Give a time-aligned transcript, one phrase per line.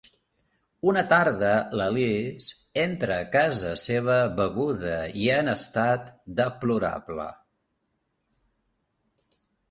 [0.91, 1.49] Una tarda
[1.79, 7.27] l'Alice entra a casa seva beguda i en estat deplorable.